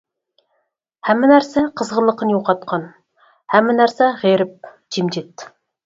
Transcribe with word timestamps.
ھەممە 1.09 1.29
نەرسە 1.33 1.65
قىزغىنلىقىنى 1.81 2.35
يوقاتقان. 2.37 2.89
ھەممە 3.55 3.79
نەرسە 3.85 4.13
غېرىب، 4.27 4.77
جىمجىت. 4.99 5.51